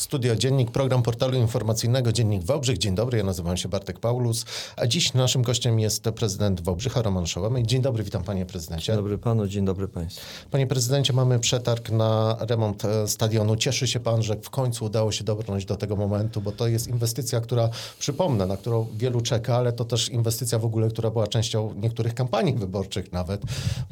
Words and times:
Studio 0.00 0.36
Dziennik, 0.36 0.70
program 0.70 1.02
portalu 1.02 1.38
informacyjnego 1.38 2.12
Dziennik 2.12 2.42
Wałbrzych. 2.42 2.78
Dzień 2.78 2.94
dobry, 2.94 3.18
ja 3.18 3.24
nazywam 3.24 3.56
się 3.56 3.68
Bartek 3.68 3.98
Paulus, 3.98 4.44
a 4.76 4.86
dziś 4.86 5.14
naszym 5.14 5.42
gościem 5.42 5.80
jest 5.80 6.04
prezydent 6.04 6.60
Wałbrzycha 6.60 7.02
Roman 7.02 7.26
Szołemy. 7.26 7.62
Dzień 7.62 7.82
dobry, 7.82 8.04
witam 8.04 8.24
panie 8.24 8.46
prezydencie. 8.46 8.86
Dzień 8.86 8.96
dobry 8.96 9.18
panu, 9.18 9.46
dzień 9.46 9.64
dobry 9.64 9.88
państwu. 9.88 10.26
Panie 10.50 10.66
prezydencie, 10.66 11.12
mamy 11.12 11.38
przetarg 11.38 11.90
na 11.90 12.36
remont 12.40 12.84
e, 12.84 13.08
stadionu. 13.08 13.56
Cieszy 13.56 13.88
się 13.88 14.00
pan, 14.00 14.22
że 14.22 14.36
w 14.36 14.50
końcu 14.50 14.84
udało 14.84 15.12
się 15.12 15.24
dobrnąć 15.24 15.64
do 15.64 15.76
tego 15.76 15.96
momentu, 15.96 16.40
bo 16.40 16.52
to 16.52 16.68
jest 16.68 16.88
inwestycja, 16.88 17.40
która, 17.40 17.68
przypomnę, 17.98 18.46
na 18.46 18.56
którą 18.56 18.86
wielu 18.94 19.20
czeka, 19.20 19.56
ale 19.56 19.72
to 19.72 19.84
też 19.84 20.08
inwestycja 20.08 20.58
w 20.58 20.64
ogóle, 20.64 20.88
która 20.88 21.10
była 21.10 21.26
częścią 21.26 21.74
niektórych 21.74 22.14
kampanii 22.14 22.54
wyborczych 22.54 23.12
nawet, 23.12 23.42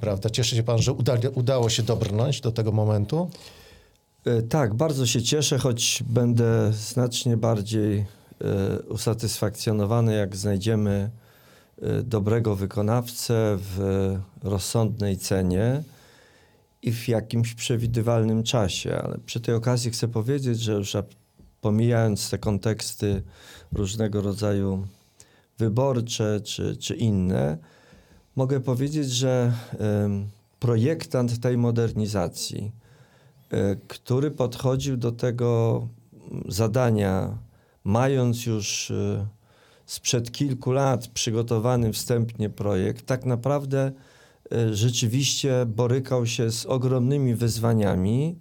prawda? 0.00 0.30
Cieszy 0.30 0.56
się 0.56 0.62
pan, 0.62 0.78
że 0.78 0.92
uda, 0.92 1.14
udało 1.34 1.70
się 1.70 1.82
dobrnąć 1.82 2.40
do 2.40 2.52
tego 2.52 2.72
momentu? 2.72 3.30
E, 4.24 4.42
tak, 4.42 4.74
bardzo 4.74 5.06
się 5.06 5.22
cieszę, 5.22 5.58
choć 5.58 6.02
będę 6.06 6.72
znacznie 6.72 7.36
bardziej 7.36 7.98
e, 7.98 8.04
usatysfakcjonowany, 8.82 10.14
jak 10.14 10.36
znajdziemy 10.36 11.10
e, 11.82 12.02
dobrego 12.02 12.56
wykonawcę 12.56 13.58
w 13.60 14.16
rozsądnej 14.42 15.16
cenie 15.16 15.82
i 16.82 16.92
w 16.92 17.08
jakimś 17.08 17.54
przewidywalnym 17.54 18.42
czasie. 18.42 18.98
Ale 19.02 19.18
przy 19.26 19.40
tej 19.40 19.54
okazji 19.54 19.90
chcę 19.90 20.08
powiedzieć, 20.08 20.60
że 20.60 20.72
już 20.72 20.96
pomijając 21.60 22.30
te 22.30 22.38
konteksty 22.38 23.22
różnego 23.72 24.22
rodzaju 24.22 24.86
wyborcze 25.58 26.40
czy, 26.40 26.76
czy 26.76 26.94
inne, 26.94 27.58
mogę 28.36 28.60
powiedzieć, 28.60 29.10
że 29.10 29.52
projektant 30.60 31.40
tej 31.40 31.58
modernizacji, 31.58 32.72
który 33.88 34.30
podchodził 34.30 34.96
do 34.96 35.12
tego 35.12 35.88
zadania, 36.48 37.38
mając 37.84 38.46
już 38.46 38.90
e, 38.90 39.26
sprzed 39.86 40.32
kilku 40.32 40.72
lat 40.72 41.08
przygotowany 41.08 41.92
wstępnie 41.92 42.50
projekt, 42.50 43.06
tak 43.06 43.24
naprawdę 43.24 43.92
e, 44.52 44.74
rzeczywiście 44.74 45.66
borykał 45.66 46.26
się 46.26 46.50
z 46.50 46.66
ogromnymi 46.66 47.34
wyzwaniami, 47.34 48.38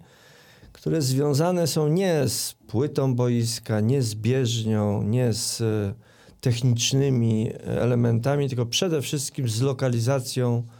które 0.72 1.02
związane 1.02 1.66
są 1.66 1.88
nie 1.88 2.28
z 2.28 2.54
płytą 2.66 3.14
boiska, 3.14 3.80
nie 3.80 4.02
z 4.02 4.14
bieżnią, 4.14 5.02
nie 5.02 5.32
z 5.32 5.62
technicznymi 6.40 7.50
elementami, 7.64 8.48
tylko 8.48 8.66
przede 8.66 9.02
wszystkim 9.02 9.48
z 9.48 9.60
lokalizacją 9.60 10.62
E, 10.62 10.77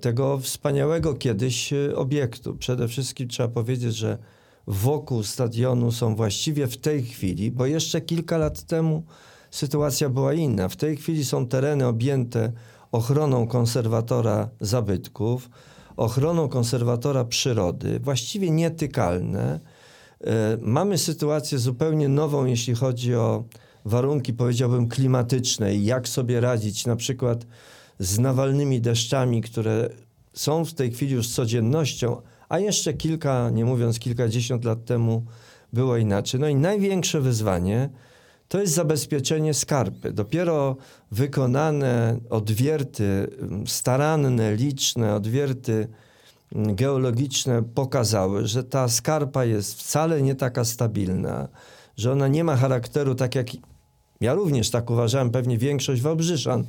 tego 0.00 0.38
wspaniałego 0.38 1.14
kiedyś 1.14 1.72
e, 1.72 1.96
obiektu. 1.96 2.54
Przede 2.54 2.88
wszystkim 2.88 3.28
trzeba 3.28 3.48
powiedzieć, 3.48 3.96
że 3.96 4.18
wokół 4.66 5.22
stadionu 5.22 5.92
są 5.92 6.16
właściwie 6.16 6.66
w 6.66 6.76
tej 6.76 7.02
chwili, 7.02 7.50
bo 7.50 7.66
jeszcze 7.66 8.00
kilka 8.00 8.38
lat 8.38 8.62
temu 8.62 9.02
sytuacja 9.50 10.08
była 10.08 10.34
inna. 10.34 10.68
W 10.68 10.76
tej 10.76 10.96
chwili 10.96 11.24
są 11.24 11.46
tereny 11.46 11.86
objęte 11.86 12.52
ochroną 12.92 13.46
konserwatora 13.46 14.48
zabytków, 14.60 15.50
ochroną 15.96 16.48
konserwatora 16.48 17.24
przyrody, 17.24 18.00
właściwie 18.00 18.50
nietykalne. 18.50 19.60
E, 20.24 20.58
mamy 20.60 20.98
sytuację 20.98 21.58
zupełnie 21.58 22.08
nową, 22.08 22.44
jeśli 22.44 22.74
chodzi 22.74 23.14
o 23.14 23.44
warunki, 23.84 24.32
powiedziałbym, 24.32 24.88
klimatyczne 24.88 25.74
i 25.74 25.84
jak 25.84 26.08
sobie 26.08 26.40
radzić 26.40 26.86
na 26.86 26.96
przykład 26.96 27.46
z 28.02 28.18
nawalnymi 28.18 28.80
deszczami, 28.80 29.42
które 29.42 29.88
są 30.32 30.64
w 30.64 30.74
tej 30.74 30.92
chwili 30.92 31.14
już 31.14 31.28
codziennością, 31.28 32.22
a 32.48 32.58
jeszcze 32.58 32.94
kilka, 32.94 33.50
nie 33.50 33.64
mówiąc 33.64 33.98
kilkadziesiąt 33.98 34.64
lat 34.64 34.84
temu 34.84 35.24
było 35.72 35.96
inaczej. 35.96 36.40
No 36.40 36.48
i 36.48 36.54
największe 36.54 37.20
wyzwanie 37.20 37.90
to 38.48 38.60
jest 38.60 38.74
zabezpieczenie 38.74 39.54
skarpy. 39.54 40.12
Dopiero 40.12 40.76
wykonane 41.10 42.18
odwierty 42.30 43.30
staranne, 43.66 44.56
liczne, 44.56 45.14
odwierty 45.14 45.88
mm, 46.54 46.74
geologiczne 46.76 47.62
pokazały, 47.62 48.46
że 48.46 48.64
ta 48.64 48.88
skarpa 48.88 49.44
jest 49.44 49.78
wcale 49.78 50.22
nie 50.22 50.34
taka 50.34 50.64
stabilna, 50.64 51.48
że 51.96 52.12
ona 52.12 52.28
nie 52.28 52.44
ma 52.44 52.56
charakteru 52.56 53.14
tak 53.14 53.34
jak 53.34 53.46
ja 54.20 54.34
również 54.34 54.70
tak 54.70 54.90
uważałem, 54.90 55.30
pewnie 55.30 55.58
większość 55.58 56.02
Wałbrzyszan, 56.02 56.64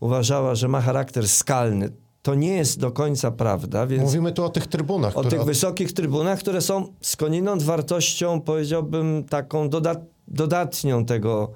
uważała, 0.00 0.54
że 0.54 0.68
ma 0.68 0.80
charakter 0.80 1.28
skalny. 1.28 1.90
To 2.22 2.34
nie 2.34 2.56
jest 2.56 2.80
do 2.80 2.90
końca 2.90 3.30
prawda. 3.30 3.86
Więc 3.86 4.02
Mówimy 4.02 4.32
tu 4.32 4.44
o 4.44 4.48
tych 4.48 4.66
trybunach. 4.66 5.16
O 5.16 5.20
które... 5.20 5.36
tych 5.36 5.46
wysokich 5.46 5.92
trybunach, 5.92 6.38
które 6.38 6.60
są 6.60 6.92
skądinąd 7.00 7.62
wartością, 7.62 8.40
powiedziałbym, 8.40 9.24
taką 9.24 9.68
dodat 9.68 9.98
dodatnią 10.28 11.04
tego, 11.04 11.52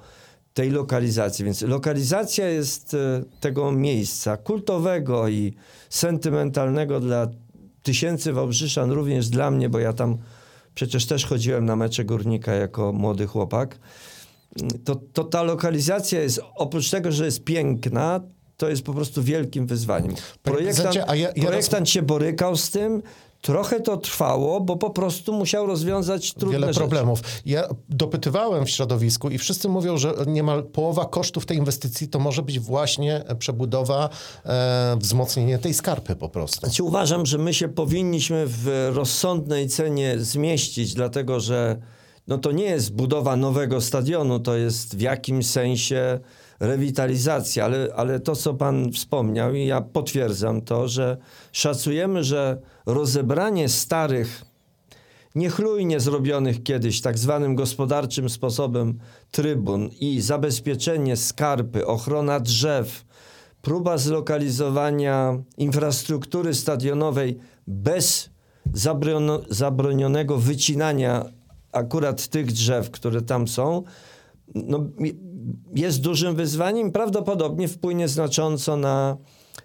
tej 0.53 0.69
lokalizacji. 0.69 1.45
Więc 1.45 1.61
lokalizacja 1.61 2.49
jest 2.49 2.93
e, 2.93 3.23
tego 3.39 3.71
miejsca 3.71 4.37
kultowego 4.37 5.27
i 5.27 5.53
sentymentalnego 5.89 6.99
dla 6.99 7.27
tysięcy 7.83 8.33
Wałbrzyszan, 8.33 8.91
również 8.91 9.29
dla 9.29 9.51
mnie, 9.51 9.69
bo 9.69 9.79
ja 9.79 9.93
tam 9.93 10.17
przecież 10.75 11.05
też 11.05 11.25
chodziłem 11.25 11.65
na 11.65 11.75
mecze 11.75 12.05
Górnika 12.05 12.53
jako 12.53 12.93
młody 12.93 13.27
chłopak 13.27 13.79
to, 14.83 14.95
to 15.13 15.23
ta 15.23 15.43
lokalizacja 15.43 16.21
jest, 16.21 16.41
oprócz 16.55 16.89
tego, 16.89 17.11
że 17.11 17.25
jest 17.25 17.43
piękna, 17.43 18.19
to 18.57 18.69
jest 18.69 18.81
po 18.81 18.93
prostu 18.93 19.23
wielkim 19.23 19.67
wyzwaniem. 19.67 20.15
Projektant, 20.43 20.95
ja, 20.95 21.15
ja 21.15 21.33
projektant 21.33 21.79
roz... 21.79 21.89
się 21.89 22.01
borykał 22.01 22.55
z 22.55 22.69
tym, 22.69 23.01
Trochę 23.41 23.79
to 23.79 23.97
trwało, 23.97 24.61
bo 24.61 24.75
po 24.75 24.89
prostu 24.89 25.33
musiał 25.33 25.65
rozwiązać 25.65 26.33
trudne 26.33 26.59
Wiele 26.59 26.73
problemów. 26.73 27.21
Ja 27.45 27.63
dopytywałem 27.89 28.65
w 28.65 28.69
środowisku 28.69 29.29
i 29.29 29.37
wszyscy 29.37 29.69
mówią, 29.69 29.97
że 29.97 30.13
niemal 30.27 30.63
połowa 30.63 31.05
kosztów 31.05 31.45
tej 31.45 31.57
inwestycji 31.57 32.07
to 32.07 32.19
może 32.19 32.41
być 32.41 32.59
właśnie 32.59 33.23
przebudowa, 33.39 34.09
e, 34.45 34.97
wzmocnienie 34.99 35.57
tej 35.57 35.73
skarpy 35.73 36.15
po 36.15 36.29
prostu. 36.29 36.59
Znaczy 36.59 36.83
uważam, 36.83 37.25
że 37.25 37.37
my 37.37 37.53
się 37.53 37.67
powinniśmy 37.67 38.43
w 38.47 38.91
rozsądnej 38.93 39.67
cenie 39.67 40.15
zmieścić, 40.19 40.93
dlatego 40.93 41.39
że 41.39 41.79
no 42.29 42.37
to 42.37 42.51
nie 42.51 42.63
jest 42.63 42.93
budowa 42.93 43.35
nowego 43.35 43.81
stadionu, 43.81 44.39
to 44.39 44.55
jest 44.55 44.97
w 44.97 45.01
jakimś 45.01 45.47
sensie 45.47 46.19
rewitalizacja, 46.59 47.65
ale, 47.65 47.87
ale 47.95 48.19
to, 48.19 48.35
co 48.35 48.53
pan 48.53 48.91
wspomniał, 48.91 49.53
i 49.53 49.65
ja 49.65 49.81
potwierdzam 49.81 50.61
to, 50.61 50.87
że 50.87 51.17
szacujemy, 51.51 52.23
że 52.23 52.61
rozebranie 52.85 53.69
starych, 53.69 54.45
niechlujnie 55.35 55.99
zrobionych 55.99 56.63
kiedyś 56.63 57.01
tak 57.01 57.17
zwanym 57.17 57.55
gospodarczym 57.55 58.29
sposobem 58.29 58.99
trybun 59.31 59.89
i 59.99 60.21
zabezpieczenie 60.21 61.17
skarpy, 61.17 61.87
ochrona 61.87 62.39
drzew, 62.39 63.05
próba 63.61 63.97
zlokalizowania 63.97 65.37
infrastruktury 65.57 66.53
stadionowej 66.53 67.37
bez 67.67 68.29
zabronionego 69.49 70.37
wycinania 70.37 71.38
akurat 71.71 72.27
tych 72.27 72.51
drzew, 72.51 72.91
które 72.91 73.21
tam 73.21 73.47
są, 73.47 73.83
no, 74.55 74.85
jest 75.75 76.01
dużym 76.01 76.35
wyzwaniem. 76.35 76.91
Prawdopodobnie 76.91 77.67
wpłynie 77.67 78.07
znacząco 78.07 78.75
na, 78.75 79.17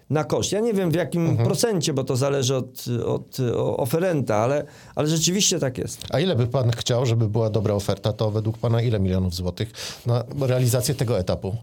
na 0.09 0.23
koszt. 0.23 0.51
Ja 0.51 0.59
nie 0.59 0.73
wiem 0.73 0.91
w 0.91 0.95
jakim 0.95 1.29
mhm. 1.29 1.47
procencie, 1.47 1.93
bo 1.93 2.03
to 2.03 2.15
zależy 2.15 2.55
od, 2.55 2.85
od 3.05 3.37
oferenta, 3.77 4.35
ale, 4.35 4.65
ale 4.95 5.07
rzeczywiście 5.07 5.59
tak 5.59 5.77
jest. 5.77 6.01
A 6.09 6.19
ile 6.19 6.35
by 6.35 6.47
pan 6.47 6.71
chciał, 6.71 7.05
żeby 7.05 7.29
była 7.29 7.49
dobra 7.49 7.73
oferta, 7.73 8.13
to 8.13 8.31
według 8.31 8.57
pana 8.57 8.81
ile 8.81 8.99
milionów 8.99 9.35
złotych 9.35 9.71
na 10.05 10.23
realizację 10.39 10.95
tego 10.95 11.19
etapu? 11.19 11.55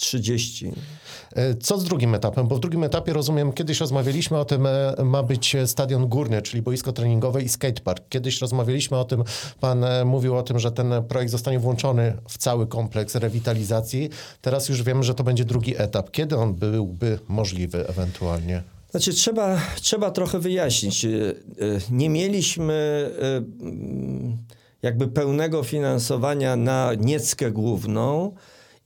30. 0.00 0.72
E, 1.34 1.54
co 1.54 1.78
z 1.78 1.84
drugim 1.84 2.14
etapem? 2.14 2.48
Bo 2.48 2.56
w 2.56 2.60
drugim 2.60 2.84
etapie, 2.84 3.12
rozumiem, 3.12 3.52
kiedyś 3.52 3.80
rozmawialiśmy 3.80 4.38
o 4.38 4.44
tym, 4.44 4.66
e, 4.66 4.94
ma 5.04 5.22
być 5.22 5.56
stadion 5.66 6.08
górny, 6.08 6.42
czyli 6.42 6.62
boisko 6.62 6.92
treningowe 6.92 7.42
i 7.42 7.48
skatepark. 7.48 8.08
Kiedyś 8.08 8.40
rozmawialiśmy 8.40 8.96
o 8.96 9.04
tym, 9.04 9.24
pan 9.60 9.84
e, 9.84 10.04
mówił 10.04 10.36
o 10.36 10.42
tym, 10.42 10.58
że 10.58 10.72
ten 10.72 10.92
projekt 11.08 11.32
zostanie 11.32 11.58
włączony 11.58 12.16
w 12.28 12.38
cały 12.38 12.66
kompleks 12.66 13.14
rewitalizacji. 13.14 14.10
Teraz 14.40 14.68
już 14.68 14.82
wiemy, 14.82 15.02
że 15.02 15.14
to 15.14 15.24
będzie 15.24 15.44
drugi 15.44 15.74
etap. 15.82 16.10
Kiedy 16.10 16.36
on 16.36 16.54
byłby 16.54 17.18
możliwy 17.28 17.88
ewentualnie? 17.88 18.62
Znaczy, 18.90 19.12
trzeba, 19.12 19.60
trzeba 19.80 20.10
trochę 20.10 20.38
wyjaśnić. 20.38 21.06
Nie 21.90 22.08
mieliśmy 22.08 23.10
jakby 24.82 25.08
pełnego 25.08 25.62
finansowania 25.62 26.56
na 26.56 26.94
nieckę 26.94 27.50
główną 27.50 28.34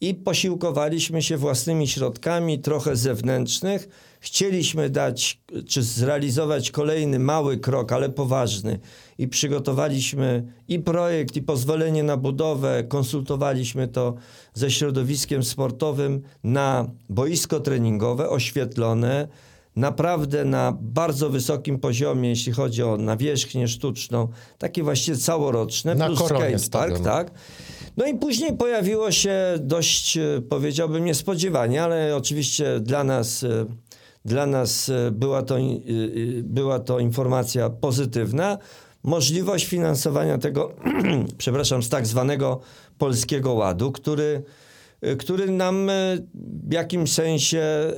i 0.08 0.14
posiłkowaliśmy 0.14 1.22
się 1.22 1.36
własnymi 1.36 1.88
środkami, 1.88 2.58
trochę 2.58 2.96
zewnętrznych. 2.96 3.88
Chcieliśmy 4.20 4.90
dać 4.90 5.40
czy 5.68 5.82
zrealizować 5.82 6.70
kolejny 6.70 7.18
mały 7.18 7.58
krok, 7.58 7.92
ale 7.92 8.08
poważny. 8.10 8.78
I 9.18 9.28
przygotowaliśmy 9.28 10.52
i 10.68 10.78
projekt, 10.78 11.36
i 11.36 11.42
pozwolenie 11.42 12.02
na 12.02 12.16
budowę. 12.16 12.84
Konsultowaliśmy 12.88 13.88
to 13.88 14.14
ze 14.54 14.70
środowiskiem 14.70 15.44
sportowym 15.44 16.22
na 16.44 16.90
boisko 17.08 17.60
treningowe 17.60 18.28
oświetlone, 18.30 19.28
naprawdę 19.76 20.44
na 20.44 20.78
bardzo 20.80 21.30
wysokim 21.30 21.78
poziomie, 21.78 22.28
jeśli 22.28 22.52
chodzi 22.52 22.82
o 22.82 22.96
nawierzchnię 22.96 23.68
sztuczną, 23.68 24.28
takie 24.58 24.82
właściwie 24.82 25.16
całoroczne, 25.16 25.94
Na 25.94 26.06
plus 26.06 26.18
skatepark, 26.18 27.00
tak. 27.00 27.30
No 27.96 28.06
i 28.06 28.14
później 28.14 28.56
pojawiło 28.56 29.10
się 29.10 29.34
dość, 29.60 30.16
e, 30.16 30.42
powiedziałbym, 30.48 31.04
niespodziewanie, 31.04 31.82
ale 31.82 32.16
oczywiście 32.16 32.80
dla 32.80 33.04
nas, 33.04 33.42
e, 33.44 33.66
dla 34.24 34.46
nas 34.46 34.88
e, 34.88 35.10
była 35.10 35.42
to, 35.42 35.56
była 36.42 36.78
to 36.78 36.98
informacja 36.98 37.70
pozytywna. 37.70 38.58
Możliwość 39.02 39.66
finansowania 39.66 40.38
tego, 40.38 40.72
przepraszam, 41.38 41.82
z 41.82 41.88
tak 41.88 42.06
zwanego 42.06 42.60
Polskiego 42.98 43.52
Ładu, 43.52 43.92
który, 43.92 44.42
który 45.18 45.50
nam 45.50 45.90
e, 45.90 45.92
w 46.68 46.72
jakimś 46.72 47.12
sensie 47.12 47.58
e, 47.60 47.94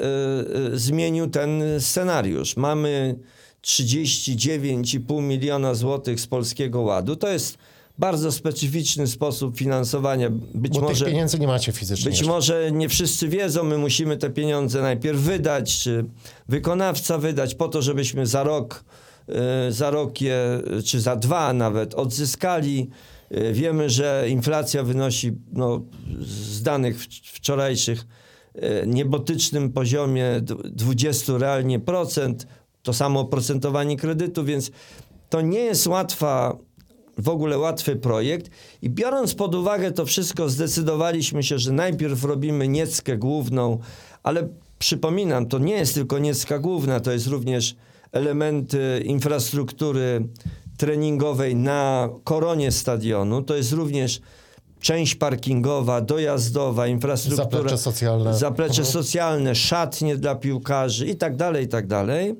zmienił 0.72 1.30
ten 1.30 1.62
scenariusz. 1.78 2.56
Mamy 2.56 3.18
39,5 3.62 5.22
miliona 5.22 5.74
złotych 5.74 6.20
z 6.20 6.26
Polskiego 6.26 6.80
Ładu. 6.80 7.16
To 7.16 7.28
jest 7.28 7.58
bardzo 7.98 8.32
specyficzny 8.32 9.06
sposób 9.06 9.56
finansowania. 9.56 10.30
Być 10.54 10.74
Bo 10.74 10.80
może 10.80 11.04
tych 11.04 11.12
pieniędzy 11.12 11.38
nie 11.38 11.46
macie 11.46 11.72
fizycznie. 11.72 12.10
być 12.10 12.18
jeszcze. 12.18 12.32
może 12.32 12.72
nie 12.72 12.88
wszyscy 12.88 13.28
wiedzą, 13.28 13.64
my 13.64 13.78
musimy 13.78 14.16
te 14.16 14.30
pieniądze 14.30 14.82
najpierw 14.82 15.18
wydać, 15.18 15.78
czy 15.78 16.04
wykonawca 16.48 17.18
wydać 17.18 17.54
po 17.54 17.68
to, 17.68 17.82
żebyśmy 17.82 18.26
za 18.26 18.42
rok, 18.42 18.84
y, 19.68 19.72
za 19.72 19.90
rok 19.90 20.20
je, 20.20 20.62
czy 20.84 21.00
za 21.00 21.16
dwa 21.16 21.52
nawet 21.52 21.94
odzyskali. 21.94 22.90
Y, 23.32 23.52
Wiemy, 23.52 23.90
że 23.90 24.24
inflacja 24.28 24.82
wynosi 24.82 25.32
no, 25.52 25.82
z 26.20 26.62
danych 26.62 26.98
wcz- 26.98 27.20
wczorajszych 27.32 28.06
y, 28.56 28.86
niebotycznym 28.86 29.72
poziomie 29.72 30.40
d- 30.42 30.54
20 30.64 31.38
realnie 31.38 31.80
procent, 31.80 32.46
to 32.82 32.92
samo 32.92 33.20
oprocentowanie 33.20 33.96
kredytu, 33.96 34.44
więc 34.44 34.70
to 35.30 35.40
nie 35.40 35.58
jest 35.58 35.86
łatwa 35.86 36.56
w 37.18 37.28
ogóle 37.28 37.58
łatwy 37.58 37.96
projekt. 37.96 38.50
I 38.82 38.90
biorąc 38.90 39.34
pod 39.34 39.54
uwagę 39.54 39.92
to 39.92 40.06
wszystko, 40.06 40.48
zdecydowaliśmy 40.48 41.42
się, 41.42 41.58
że 41.58 41.72
najpierw 41.72 42.24
robimy 42.24 42.68
nieckę 42.68 43.16
główną, 43.16 43.78
ale 44.22 44.48
przypominam, 44.78 45.46
to 45.46 45.58
nie 45.58 45.74
jest 45.74 45.94
tylko 45.94 46.18
niecka 46.18 46.58
główna, 46.58 47.00
to 47.00 47.12
jest 47.12 47.26
również 47.26 47.76
elementy 48.12 49.02
infrastruktury 49.04 50.28
treningowej 50.76 51.56
na 51.56 52.08
koronie 52.24 52.72
stadionu, 52.72 53.42
to 53.42 53.54
jest 53.56 53.72
również 53.72 54.20
część 54.80 55.14
parkingowa, 55.14 56.00
dojazdowa, 56.00 56.86
infrastruktura, 56.86 57.46
Zaplecze 57.46 57.78
socjalne. 57.78 58.34
zaplecze 58.34 58.84
socjalne, 58.84 59.54
szatnie 59.54 60.16
dla 60.16 60.34
piłkarzy 60.34 61.06
i 61.06 61.16
tak 61.16 61.36
dalej, 61.36 61.64
i 61.64 61.68
tak 61.68 61.86
dalej. 61.86 62.34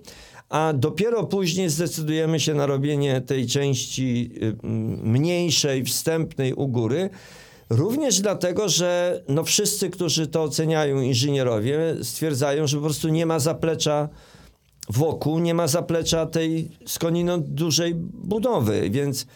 A 0.49 0.73
dopiero 0.75 1.25
później 1.25 1.69
zdecydujemy 1.71 2.41
się 2.41 2.55
na 2.55 2.67
robienie 2.67 3.21
tej 3.21 3.47
części 3.47 4.31
y, 4.43 4.57
mniejszej, 5.03 5.85
wstępnej 5.85 6.55
u 6.55 6.69
góry. 6.69 7.11
Również 7.71 8.21
dlatego, 8.21 8.69
że 8.69 9.23
no 9.29 9.45
wszyscy, 9.45 9.91
którzy 9.91 10.27
to 10.27 10.43
oceniają, 10.43 11.01
inżynierowie, 11.01 11.79
stwierdzają, 12.03 12.67
że 12.67 12.77
po 12.77 12.83
prostu 12.83 13.09
nie 13.09 13.27
ma 13.27 13.39
zaplecza 13.39 14.09
wokół, 14.91 15.39
nie 15.39 15.55
ma 15.55 15.67
zaplecza 15.67 16.27
tej 16.27 16.71
skądinąd 16.87 17.47
dużej 17.49 17.95
budowy, 17.95 18.91
więc 18.91 19.27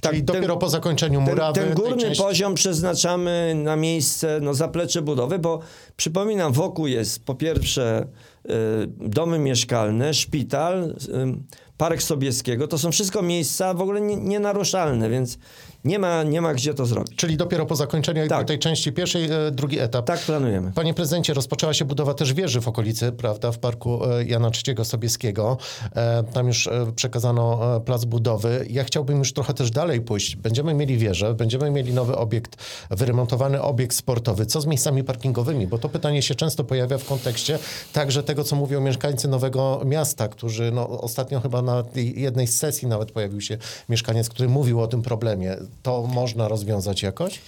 tak, 0.00 0.12
Czyli 0.12 0.24
dopiero 0.24 0.56
po 0.56 0.68
zakończeniu 0.68 1.18
ten, 1.18 1.28
murawy... 1.28 1.60
ten 1.60 1.64
tej 1.64 1.74
górny 1.74 2.16
poziom 2.16 2.54
przeznaczamy 2.54 3.54
na 3.56 3.76
miejsce, 3.76 4.38
no 4.42 4.54
zaplecze 4.54 5.02
budowy, 5.02 5.38
bo 5.38 5.60
przypominam, 5.96 6.52
wokół 6.52 6.86
jest 6.86 7.24
po 7.24 7.34
pierwsze 7.34 8.06
y, 8.46 8.50
domy 8.96 9.38
mieszkalne, 9.38 10.14
szpital, 10.14 10.84
y, 10.84 10.94
Park 11.78 12.02
Sobieskiego. 12.02 12.68
To 12.68 12.78
są 12.78 12.92
wszystko 12.92 13.22
miejsca 13.22 13.74
w 13.74 13.80
ogóle 13.80 14.00
nie- 14.00 14.16
nienaruszalne, 14.16 15.10
więc 15.10 15.38
nie 15.84 15.98
ma, 15.98 16.22
nie 16.22 16.40
ma 16.40 16.54
gdzie 16.54 16.74
to 16.74 16.86
zrobić. 16.86 17.16
Czyli 17.16 17.36
dopiero 17.36 17.66
po 17.66 17.76
zakończeniu 17.76 18.28
Tak. 18.28 18.46
tej 18.46 18.58
części 18.58 18.92
pierwszej, 18.92 19.24
e, 19.24 19.50
drugi 19.50 19.78
etap. 19.78 20.06
Tak 20.06 20.20
planujemy. 20.20 20.72
Panie 20.74 20.94
prezydencie, 20.94 21.34
rozpoczęła 21.34 21.74
się 21.74 21.84
budowa 21.84 22.14
też 22.14 22.34
wieży 22.34 22.60
w 22.60 22.68
okolicy, 22.68 23.12
prawda, 23.12 23.52
w 23.52 23.58
parku 23.58 24.04
e, 24.04 24.24
Jana 24.24 24.50
III 24.66 24.84
Sobieskiego. 24.84 25.56
E, 25.96 26.24
Tam 26.32 26.46
już 26.46 26.68
przekazano 26.96 27.58
plac 27.80 28.04
budowy. 28.04 28.66
Ja 28.70 28.84
chciałbym 28.84 29.18
już 29.18 29.32
trochę 29.32 29.54
też 29.54 29.70
dalej 29.70 30.00
pójść. 30.00 30.36
Będziemy 30.36 30.74
mieli 30.74 30.96
wieżę, 30.98 31.34
będziemy 31.34 31.70
mieli 31.70 31.92
nowy 31.92 32.16
obiekt, 32.16 32.56
wyremontowany 32.90 33.62
obiekt 33.62 33.96
sportowy. 33.96 34.46
Co 34.46 34.60
z 34.60 34.66
miejscami 34.66 35.04
parkingowymi? 35.04 35.66
Bo 35.66 35.78
to 35.78 35.88
pytanie 35.88 36.22
się 36.22 36.34
często 36.34 36.64
pojawia 36.64 36.98
w 36.98 37.04
kontekście 37.04 37.58
także 37.92 38.22
tego, 38.22 38.44
co 38.44 38.56
mówią 38.56 38.80
mieszkańcy 38.80 39.28
Nowego 39.28 39.80
Miasta, 39.84 40.28
którzy 40.28 40.70
no, 40.72 40.88
ostatnio 41.00 41.40
chyba 41.40 41.62
na 41.68 41.84
jednej 41.94 42.46
z 42.46 42.56
sesji 42.56 42.88
nawet 42.88 43.12
pojawił 43.12 43.40
się 43.40 43.58
mieszkaniec, 43.88 44.28
który 44.28 44.48
mówił 44.48 44.80
o 44.80 44.86
tym 44.86 45.02
problemie. 45.02 45.56
To 45.82 46.06
można 46.06 46.48
rozwiązać 46.48 47.02
jakoś? 47.02 47.40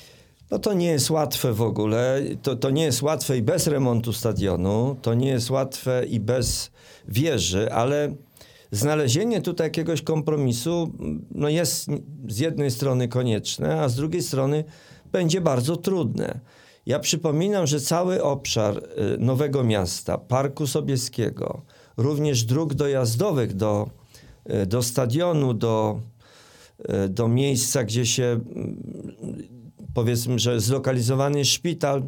No 0.51 0.59
to 0.59 0.73
nie 0.73 0.87
jest 0.87 1.11
łatwe 1.11 1.53
w 1.53 1.63
ogóle. 1.63 2.23
To, 2.43 2.57
to 2.57 2.71
nie 2.71 2.83
jest 2.83 3.03
łatwe 3.03 3.39
i 3.39 3.43
bez 3.43 3.67
remontu 3.67 4.13
stadionu, 4.13 4.97
to 5.03 5.15
nie 5.15 5.29
jest 5.29 5.51
łatwe 5.51 6.07
i 6.07 6.21
bez 6.21 6.71
wieży, 7.09 7.73
ale 7.73 8.15
znalezienie 8.73 9.41
tutaj 9.41 9.67
jakiegoś 9.67 10.03
kompromisu 10.03 10.93
no 11.31 11.49
jest 11.49 11.87
z 12.29 12.39
jednej 12.39 12.71
strony 12.71 13.09
konieczne, 13.09 13.81
a 13.81 13.89
z 13.89 13.97
drugiej 13.97 14.23
strony 14.23 14.65
będzie 15.13 15.41
bardzo 15.41 15.77
trudne. 15.77 16.41
Ja 16.87 16.99
przypominam, 16.99 17.67
że 17.67 17.81
cały 17.81 18.23
obszar 18.23 18.79
y, 18.79 19.19
Nowego 19.19 19.65
Miasta, 19.65 20.19
Parku 20.19 20.67
Sobieskiego, 20.67 21.63
również 21.97 22.45
dróg 22.45 22.75
dojazdowych 22.75 23.55
do, 23.55 23.91
do 24.67 24.83
stadionu, 24.83 25.55
do, 25.55 26.01
y, 27.05 27.09
do 27.09 27.29
miejsca, 27.29 27.85
gdzie 27.85 28.07
się 28.07 28.25
mm, 28.25 28.83
powiedzmy, 29.95 30.39
że 30.39 30.61
zlokalizowany 30.61 31.45
szpital 31.45 32.03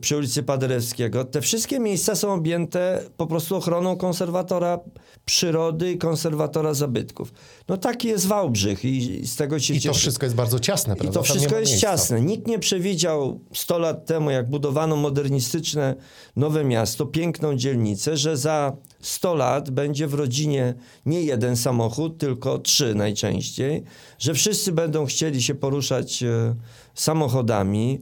przy 0.00 0.16
ulicy 0.16 0.42
Paderewskiego. 0.42 1.24
Te 1.24 1.40
wszystkie 1.40 1.80
miejsca 1.80 2.14
są 2.14 2.32
objęte 2.32 3.00
po 3.16 3.26
prostu 3.26 3.56
ochroną 3.56 3.96
konserwatora 3.96 4.80
przyrody 5.24 5.92
i 5.92 5.98
konserwatora 5.98 6.74
zabytków. 6.74 7.32
No 7.68 7.76
taki 7.76 8.08
jest 8.08 8.26
Wałbrzych 8.26 8.84
i 8.84 8.96
i 9.06 9.26
z 9.26 9.36
tego 9.36 9.58
się 9.58 9.74
I 9.74 9.80
to 9.80 9.94
wszystko 9.94 10.26
jest 10.26 10.36
bardzo 10.36 10.60
ciasne, 10.60 10.94
I 10.94 10.96
prawda? 10.96 11.20
to 11.20 11.24
Tam 11.26 11.34
nie 11.34 11.40
wszystko 11.40 11.60
jest 11.60 11.72
miejsca. 11.72 11.90
ciasne. 11.90 12.20
Nikt 12.20 12.46
nie 12.46 12.58
przewidział 12.58 13.40
100 13.54 13.78
lat 13.78 14.06
temu, 14.06 14.30
jak 14.30 14.50
budowano 14.50 14.96
modernistyczne 14.96 15.94
nowe 16.36 16.64
miasto, 16.64 17.06
piękną 17.06 17.56
dzielnicę, 17.56 18.16
że 18.16 18.36
za 18.36 18.76
100 19.00 19.34
lat 19.34 19.70
będzie 19.70 20.06
w 20.06 20.14
rodzinie 20.14 20.74
nie 21.06 21.22
jeden 21.22 21.56
samochód, 21.56 22.18
tylko 22.18 22.58
trzy 22.58 22.94
najczęściej, 22.94 23.84
że 24.18 24.34
wszyscy 24.34 24.72
będą 24.72 25.06
chcieli 25.06 25.42
się 25.42 25.54
poruszać 25.54 26.22
e, 26.22 26.54
samochodami. 26.94 28.00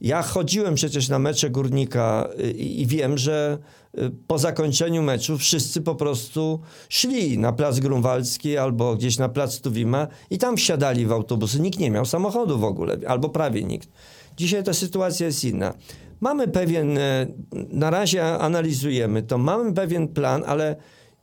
Ja 0.00 0.22
chodziłem 0.22 0.74
przecież 0.74 1.08
na 1.08 1.18
mecze 1.18 1.50
górnika 1.50 2.28
y, 2.40 2.50
i, 2.50 2.82
i 2.82 2.86
wiem, 2.86 3.18
że 3.18 3.58
y, 3.98 4.10
po 4.26 4.38
zakończeniu 4.38 5.02
meczu 5.02 5.38
wszyscy 5.38 5.80
po 5.82 5.94
prostu 5.94 6.60
szli 6.88 7.38
na 7.38 7.52
plac 7.52 7.80
Grunwaldzki 7.80 8.56
albo 8.56 8.96
gdzieś 8.96 9.18
na 9.18 9.28
plac 9.28 9.60
Tuwima 9.60 10.06
i 10.30 10.38
tam 10.38 10.56
wsiadali 10.56 11.06
w 11.06 11.12
autobusy. 11.12 11.60
Nikt 11.60 11.78
nie 11.78 11.90
miał 11.90 12.04
samochodu 12.04 12.58
w 12.58 12.64
ogóle, 12.64 12.96
albo 13.06 13.28
prawie 13.28 13.64
nikt. 13.64 13.88
Dzisiaj 14.36 14.64
ta 14.64 14.72
sytuacja 14.72 15.26
jest 15.26 15.44
inna. 15.44 15.74
Mamy 16.20 16.48
pewien, 16.48 16.98
e, 16.98 17.26
na 17.52 17.90
razie 17.90 18.24
analizujemy 18.24 19.22
to, 19.22 19.38
mamy 19.38 19.74
pewien 19.74 20.08
plan, 20.08 20.42
ale 20.46 20.76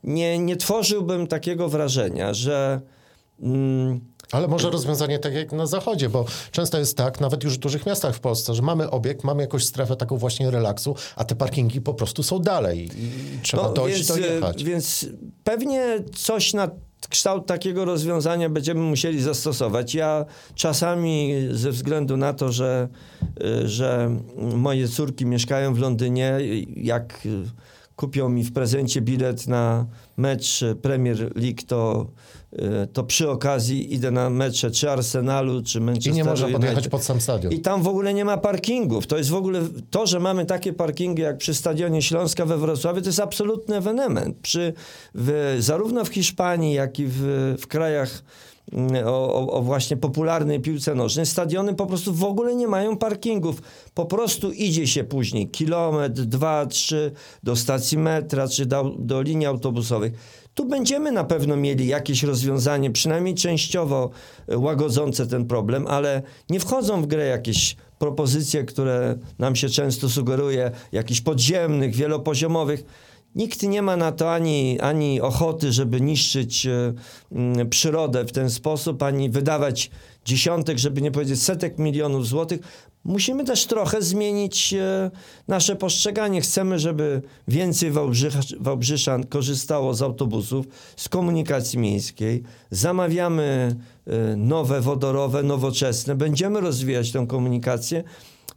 nie, 0.04 0.38
nie 0.38 0.56
tworzyłbym 0.56 1.26
takiego 1.26 1.68
wrażenia, 1.68 2.34
że. 2.34 2.80
Mm, 3.40 4.00
Ale 4.32 4.48
może 4.48 4.70
rozwiązanie 4.70 5.18
tak 5.18 5.34
jak 5.34 5.52
na 5.52 5.66
zachodzie, 5.66 6.08
bo 6.08 6.24
często 6.50 6.78
jest 6.78 6.96
tak, 6.96 7.20
nawet 7.20 7.44
już 7.44 7.54
w 7.54 7.58
dużych 7.58 7.86
miastach 7.86 8.14
w 8.16 8.20
Polsce, 8.20 8.54
że 8.54 8.62
mamy 8.62 8.90
obiekt, 8.90 9.24
mamy 9.24 9.42
jakąś 9.42 9.64
strefę 9.64 9.96
taką 9.96 10.16
właśnie 10.18 10.50
relaksu, 10.50 10.94
a 11.16 11.24
te 11.24 11.34
parkingi 11.36 11.80
po 11.80 11.94
prostu 11.94 12.22
są 12.22 12.38
dalej 12.38 12.88
i 12.96 13.10
trzeba 13.42 13.72
dojść, 13.72 14.08
No, 14.08 14.14
więc, 14.14 14.26
dojechać. 14.28 14.62
e, 14.62 14.64
Więc 14.64 15.06
pewnie 15.44 15.98
coś 16.14 16.54
na 16.54 16.70
kształt 17.10 17.46
takiego 17.46 17.84
rozwiązania 17.84 18.48
będziemy 18.50 18.80
musieli 18.80 19.22
zastosować. 19.22 19.94
Ja 19.94 20.24
czasami 20.54 21.34
ze 21.50 21.70
względu 21.70 22.16
na 22.16 22.32
to, 22.34 22.52
że, 22.52 22.88
e, 23.40 23.68
że 23.68 24.16
moje 24.36 24.88
córki 24.88 25.26
mieszkają 25.26 25.74
w 25.74 25.78
Londynie, 25.78 26.38
jak 26.76 27.28
kupią 27.96 28.28
mi 28.28 28.44
w 28.44 28.52
prezencie 28.52 29.00
bilet 29.00 29.46
na 29.46 29.86
mecz 30.16 30.64
Premier 30.82 31.18
League, 31.36 31.62
to, 31.66 32.06
e, 32.52 32.86
to 32.86 33.04
przy 33.04 33.30
okazji 33.30 33.94
idę 33.94 34.10
na 34.10 34.30
mecze 34.30 34.70
czy 34.70 34.90
Arsenalu, 34.90 35.62
czy 35.62 35.78
I 35.78 35.80
Manchesteru 35.80 36.16
nie 36.16 36.24
można 36.24 36.48
podjechać 36.48 36.88
pod 36.88 37.04
sam 37.04 37.20
stadion. 37.20 37.52
I 37.52 37.60
tam 37.60 37.82
w 37.82 37.88
ogóle 37.88 38.14
nie 38.14 38.24
ma 38.24 38.36
parkingów. 38.36 39.06
To 39.06 39.18
jest 39.18 39.30
w 39.30 39.34
ogóle 39.34 39.60
to, 39.90 40.06
że 40.06 40.20
mamy 40.20 40.46
takie 40.46 40.72
parkingi 40.72 41.22
jak 41.22 41.38
przy 41.38 41.54
stadionie 41.54 42.02
Śląska 42.02 42.46
we 42.46 42.58
Wrocławiu, 42.58 43.00
to 43.00 43.06
jest 43.08 43.20
absolutny 43.20 43.76
ewenement. 43.76 44.36
Przy, 44.42 44.72
w, 45.14 45.56
zarówno 45.58 46.04
w 46.04 46.08
Hiszpanii, 46.08 46.74
jak 46.74 46.98
i 46.98 47.06
w, 47.06 47.20
w 47.60 47.66
krajach 47.66 48.22
o, 49.06 49.50
o, 49.50 49.62
właśnie 49.62 49.96
popularnej 49.96 50.60
piłce 50.60 50.94
nożnej, 50.94 51.26
stadiony 51.26 51.74
po 51.74 51.86
prostu 51.86 52.14
w 52.14 52.24
ogóle 52.24 52.54
nie 52.54 52.68
mają 52.68 52.96
parkingów. 52.96 53.62
Po 53.94 54.06
prostu 54.06 54.52
idzie 54.52 54.86
się 54.86 55.04
później 55.04 55.48
kilometr, 55.48 56.22
dwa, 56.22 56.66
trzy 56.66 57.12
do 57.42 57.56
stacji 57.56 57.98
metra 57.98 58.48
czy 58.48 58.66
do, 58.66 58.94
do 58.98 59.22
linii 59.22 59.46
autobusowych. 59.46 60.12
Tu 60.54 60.64
będziemy 60.64 61.12
na 61.12 61.24
pewno 61.24 61.56
mieli 61.56 61.86
jakieś 61.86 62.22
rozwiązanie, 62.22 62.90
przynajmniej 62.90 63.34
częściowo 63.34 64.10
e, 64.48 64.58
łagodzące 64.58 65.26
ten 65.26 65.46
problem, 65.46 65.86
ale 65.86 66.22
nie 66.50 66.60
wchodzą 66.60 67.02
w 67.02 67.06
grę 67.06 67.26
jakieś 67.26 67.76
propozycje, 67.98 68.64
które 68.64 69.18
nam 69.38 69.56
się 69.56 69.68
często 69.68 70.08
sugeruje, 70.08 70.70
jakichś 70.92 71.20
podziemnych, 71.20 71.94
wielopoziomowych. 71.94 72.84
Nikt 73.36 73.62
nie 73.62 73.82
ma 73.82 73.96
na 73.96 74.12
to 74.12 74.34
ani, 74.34 74.80
ani 74.80 75.20
ochoty, 75.20 75.72
żeby 75.72 76.00
niszczyć 76.00 76.66
e, 76.66 76.92
mm, 77.32 77.68
przyrodę 77.68 78.24
w 78.24 78.32
ten 78.32 78.50
sposób, 78.50 79.02
ani 79.02 79.30
wydawać 79.30 79.90
dziesiątek, 80.24 80.78
żeby 80.78 81.02
nie 81.02 81.10
powiedzieć 81.10 81.42
setek 81.42 81.78
milionów 81.78 82.26
złotych. 82.26 82.60
Musimy 83.04 83.44
też 83.44 83.66
trochę 83.66 84.02
zmienić 84.02 84.74
e, 84.74 85.10
nasze 85.48 85.76
postrzeganie. 85.76 86.40
Chcemy, 86.40 86.78
żeby 86.78 87.22
więcej 87.48 87.92
Wałbrzyszan 88.60 89.26
korzystało 89.26 89.94
z 89.94 90.02
autobusów, 90.02 90.66
z 90.96 91.08
komunikacji 91.08 91.78
miejskiej. 91.78 92.42
Zamawiamy 92.70 93.76
e, 94.06 94.36
nowe 94.36 94.80
wodorowe, 94.80 95.42
nowoczesne. 95.42 96.14
Będziemy 96.14 96.60
rozwijać 96.60 97.12
tę 97.12 97.26
komunikację. 97.28 98.04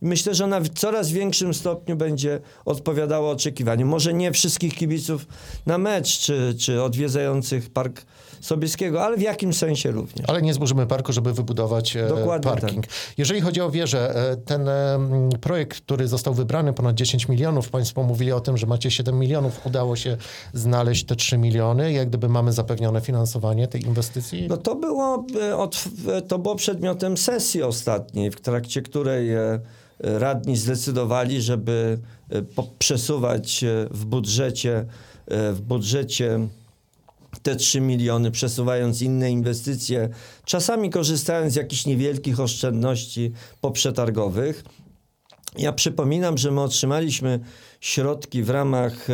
Myślę, 0.01 0.35
że 0.35 0.43
ona 0.43 0.59
w 0.59 0.69
coraz 0.69 1.11
większym 1.11 1.53
stopniu 1.53 1.95
będzie 1.95 2.39
odpowiadała 2.65 3.31
oczekiwaniom. 3.31 3.89
Może 3.89 4.13
nie 4.13 4.31
wszystkich 4.31 4.75
kibiców 4.75 5.27
na 5.65 5.77
mecz, 5.77 6.19
czy, 6.19 6.55
czy 6.59 6.83
odwiedzających 6.83 7.69
Park 7.69 8.05
Sobieskiego, 8.41 9.03
ale 9.03 9.17
w 9.17 9.21
jakimś 9.21 9.57
sensie 9.57 9.91
również. 9.91 10.29
Ale 10.29 10.41
nie 10.41 10.53
zburzymy 10.53 10.87
parku, 10.87 11.13
żeby 11.13 11.33
wybudować 11.33 11.95
e, 11.95 12.07
Dokładnie 12.07 12.51
parking. 12.51 12.87
tak. 12.87 12.95
Jeżeli 13.17 13.41
chodzi 13.41 13.61
o 13.61 13.71
wieżę, 13.71 14.15
e, 14.31 14.37
ten 14.37 14.69
projekt, 15.41 15.81
który 15.81 16.07
został 16.07 16.33
wybrany, 16.33 16.73
ponad 16.73 16.95
10 16.95 17.27
milionów, 17.27 17.69
Państwo 17.69 18.03
mówili 18.03 18.31
o 18.31 18.39
tym, 18.39 18.57
że 18.57 18.67
macie 18.67 18.91
7 18.91 19.19
milionów, 19.19 19.65
udało 19.65 19.95
się 19.95 20.17
znaleźć 20.53 21.05
te 21.05 21.15
3 21.15 21.37
miliony. 21.37 21.91
Jak 21.91 22.09
gdyby 22.09 22.29
mamy 22.29 22.51
zapewnione 22.51 23.01
finansowanie 23.01 23.67
tej 23.67 23.81
inwestycji? 23.85 24.47
No 24.49 24.57
to 24.57 24.75
było, 24.75 25.25
e, 26.07 26.21
to 26.21 26.39
było 26.39 26.55
przedmiotem 26.55 27.17
sesji 27.17 27.63
ostatniej, 27.63 28.31
w 28.31 28.41
trakcie 28.41 28.81
której 28.81 29.29
radni 29.99 30.57
zdecydowali, 30.57 31.41
żeby 31.41 31.99
e, 32.29 32.41
przesuwać 32.79 33.63
e, 33.63 33.87
w 33.91 34.05
budżecie, 34.05 34.85
e, 35.27 35.53
w 35.53 35.61
budżecie 35.61 36.47
te 37.43 37.55
3 37.55 37.81
miliony, 37.81 38.31
przesuwając 38.31 39.01
inne 39.01 39.31
inwestycje, 39.31 40.09
czasami 40.45 40.89
korzystając 40.89 41.53
z 41.53 41.55
jakichś 41.55 41.85
niewielkich 41.85 42.39
oszczędności 42.39 43.31
poprzetargowych. 43.61 44.63
Ja 45.57 45.73
przypominam, 45.73 46.37
że 46.37 46.51
my 46.51 46.61
otrzymaliśmy 46.61 47.39
środki 47.79 48.43
w 48.43 48.49
ramach 48.49 49.07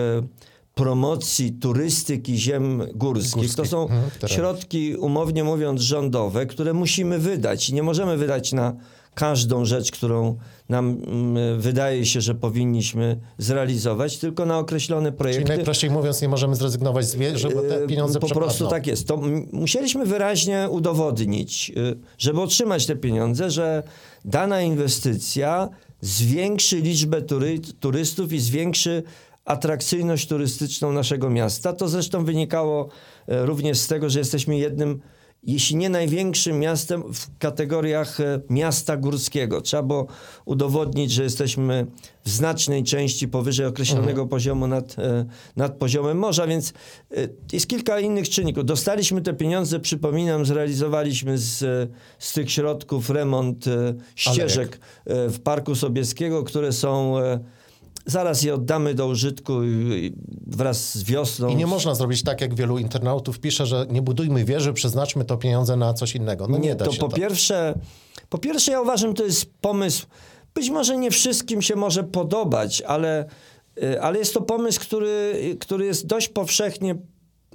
promocji 0.75 1.51
turystyki 1.51 2.38
ziem 2.38 2.84
górskich. 2.96 3.56
To 3.56 3.62
Górskich, 3.62 3.68
są 3.68 3.82
mhm, 3.82 4.12
środki, 4.27 4.96
umownie 4.96 5.44
mówiąc, 5.44 5.82
rządowe, 5.82 6.46
które 6.46 6.74
musimy 6.74 7.20
wydać. 7.20 7.70
I 7.70 7.74
nie 7.74 7.84
możemy 7.84 8.18
wydać 8.18 8.54
na 8.54 8.75
każdą 9.15 9.65
rzecz, 9.65 9.91
którą 9.91 10.38
nam 10.69 10.98
mm, 11.07 11.62
wydaje 11.62 12.05
się, 12.05 12.22
że 12.22 12.36
powinniśmy 12.36 13.19
zrealizować, 13.38 14.17
tylko 14.17 14.45
na 14.45 14.60
określone 14.60 15.10
Czyli 15.10 15.17
projekty. 15.17 15.55
najprościej 15.55 15.89
mówiąc, 15.89 16.22
nie 16.22 16.29
możemy 16.29 16.55
zrezygnować 16.55 17.05
z 17.05 17.15
wieży, 17.15 17.50
bo 17.50 17.62
te 17.62 17.81
Yy, 17.81 17.88
pieniądze 17.88 18.19
Po 18.19 18.29
prostu 18.29 18.67
tak 18.67 18.88
jest. 18.88 19.07
To 19.07 19.22
musieliśmy 19.51 20.05
wyraźnie 20.05 20.67
udowodnić, 20.69 21.69
yy, 21.69 21.98
żeby 22.17 22.41
otrzymać 22.41 22.86
te 22.86 22.95
pieniądze, 22.95 23.51
że 23.51 23.84
dana 24.25 24.62
inwestycja 24.62 25.69
zwiększy 26.01 26.81
liczbę 26.81 27.22
tury, 27.22 27.60
turystów 27.79 28.34
i 28.34 28.39
zwiększy 28.39 29.03
atrakcyjność 29.45 30.27
turystyczną 30.27 30.91
naszego 30.91 31.29
miasta. 31.29 31.74
To 31.74 31.88
zresztą 31.88 32.25
wynikało 32.25 32.89
e, 33.27 33.45
również 33.45 33.77
z 33.77 33.88
tego, 33.88 34.10
że 34.10 34.19
jesteśmy 34.19 34.57
jednym, 34.57 35.01
jeśli 35.46 35.75
nie 35.75 35.90
największym 35.90 36.60
miastem 36.60 37.04
w 37.14 37.38
kategoriach 37.38 38.20
e, 38.20 38.42
miasta 38.50 38.98
górskiego. 38.98 39.62
Trzeba 39.62 39.84
było 39.84 40.08
udowodnić, 40.46 41.12
że 41.12 41.24
jesteśmy 41.24 41.88
w 42.24 42.30
znacznej 42.30 42.84
części 42.84 43.28
powyżej 43.28 43.66
określonego 43.66 44.25
poziomu 44.28 44.68
nad, 44.68 45.00
e, 45.00 45.25
nad 45.56 45.78
poziomem 45.78 46.18
morza, 46.18 46.48
więc 46.48 46.74
e, 47.12 47.28
jest 47.54 47.68
kilka 47.68 48.00
innych 48.00 48.30
czynników. 48.30 48.66
Dostaliśmy 48.66 49.22
te 49.22 49.34
pieniądze, 49.34 49.80
przypominam, 49.80 50.46
zrealizowaliśmy 50.46 51.38
z, 51.38 51.60
z 52.20 52.34
tych 52.34 52.52
środków 52.52 53.10
remont 53.10 53.66
ścieżek 54.16 54.80
w 55.06 55.40
Parku 55.44 55.75
Sobieskiego, 55.75 56.44
które 56.44 56.72
są... 56.72 57.16
Zaraz 58.05 58.43
je 58.43 58.53
oddamy 58.53 58.93
do 58.93 59.07
użytku 59.07 59.53
wraz 60.47 60.97
z 60.97 61.03
wiosną. 61.03 61.50
I 61.50 61.55
nie 61.55 61.67
można 61.67 61.95
zrobić 61.95 62.24
tak, 62.24 62.41
jak 62.41 62.55
wielu 62.55 62.77
internautów 62.77 63.39
pisze, 63.39 63.65
że 63.65 63.85
nie 63.89 64.01
budujmy 64.01 64.45
wieży, 64.45 64.74
przeznaczmy 64.74 65.25
to 65.25 65.38
pieniądze 65.38 65.75
na 65.75 65.93
coś 65.93 66.15
innego. 66.15 66.47
No 66.47 66.57
nie, 66.57 66.75
da 66.75 66.85
to 66.85 66.91
się 66.91 67.00
po 67.00 67.07
tak. 67.07 67.19
pierwsze, 67.19 67.79
po 68.29 68.38
pierwsze 68.38 68.71
ja 68.71 68.81
uważam, 68.81 69.13
to 69.13 69.24
jest 69.24 69.53
pomysł, 69.62 70.05
być 70.55 70.69
może 70.69 70.97
nie 70.97 71.12
wszystkim 71.12 71.62
się 71.62 71.75
może 71.75 72.03
podobać, 72.03 72.81
ale, 72.81 73.25
y, 73.83 74.01
ale 74.01 74.19
jest 74.19 74.33
to 74.33 74.41
pomysł, 74.41 74.79
który, 74.81 75.57
który 75.59 75.85
jest 75.85 76.05
dość 76.05 76.27
powszechnie 76.29 76.95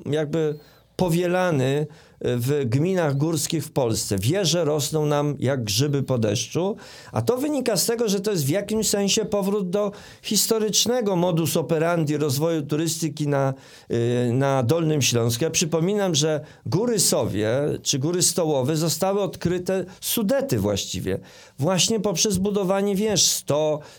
jakby 0.06 0.58
powielany 0.96 1.86
w 2.20 2.64
gminach 2.66 3.16
górskich 3.16 3.64
w 3.64 3.70
Polsce. 3.70 4.18
Wieże 4.18 4.64
rosną 4.64 5.06
nam 5.06 5.36
jak 5.38 5.64
grzyby 5.64 6.02
po 6.02 6.18
deszczu, 6.18 6.76
a 7.12 7.22
to 7.22 7.36
wynika 7.36 7.76
z 7.76 7.86
tego, 7.86 8.08
że 8.08 8.20
to 8.20 8.30
jest 8.30 8.46
w 8.46 8.48
jakimś 8.48 8.88
sensie 8.88 9.24
powrót 9.24 9.70
do 9.70 9.92
historycznego 10.22 11.16
modus 11.16 11.56
operandi 11.56 12.16
rozwoju 12.16 12.62
turystyki 12.62 13.28
na, 13.28 13.54
y, 13.90 14.32
na 14.32 14.62
Dolnym 14.62 15.02
Śląsku. 15.02 15.44
Ja 15.44 15.50
przypominam, 15.50 16.14
że 16.14 16.40
Góry 16.66 16.98
Sowie 16.98 17.50
czy 17.82 17.98
Góry 17.98 18.22
Stołowe 18.22 18.76
zostały 18.76 19.20
odkryte 19.20 19.84
Sudety 20.00 20.58
właściwie, 20.58 21.18
właśnie 21.60 22.00
poprzez 22.00 22.38
budowanie 22.38 22.96
wież 22.96 23.44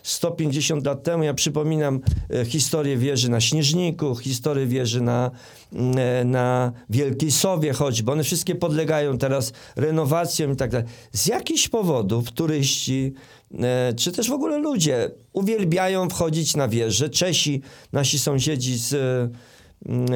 100-150 0.04 0.86
lat 0.86 1.02
temu. 1.02 1.22
Ja 1.22 1.34
przypominam 1.34 2.00
e, 2.30 2.44
historię 2.44 2.96
wieży 2.96 3.30
na 3.30 3.40
Śnieżniku, 3.40 4.16
historię 4.16 4.66
wieży 4.66 5.00
na, 5.00 5.30
mm, 5.72 5.98
e, 5.98 6.24
na 6.24 6.72
Wielkiej 6.90 7.30
Sowie 7.30 7.72
choćby. 7.72 8.12
One 8.12 8.24
wszystkie 8.24 8.54
podlegają 8.54 9.18
teraz 9.18 9.52
renowacjom 9.76 10.52
i 10.52 10.56
tak 10.56 10.70
dalej. 10.70 10.86
Z 11.12 11.26
jakichś 11.26 11.68
powodów 11.68 12.32
turyści, 12.32 13.12
e, 13.60 13.92
czy 13.96 14.12
też 14.12 14.28
w 14.28 14.32
ogóle 14.32 14.58
ludzie 14.58 15.10
uwielbiają 15.32 16.08
wchodzić 16.08 16.56
na 16.56 16.68
wieże. 16.68 17.10
Czesi, 17.10 17.62
nasi 17.92 18.18
sąsiedzi 18.18 18.78
z, 18.78 18.94